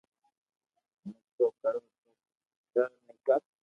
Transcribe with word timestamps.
ھون 1.03 1.13
تو 1.37 1.45
ڪرو 1.61 1.79
تو 1.79 2.09
ڪر 2.75 2.85
ني 3.05 3.13
ڪر 3.25 3.41